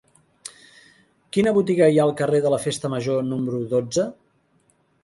Quina 1.37 1.53
botiga 1.59 1.91
hi 1.93 2.01
ha 2.01 2.09
al 2.09 2.15
carrer 2.23 2.41
de 2.47 2.55
la 2.55 2.61
Festa 2.67 2.95
Major 2.95 3.25
número 3.31 3.63
dotze? 3.77 4.09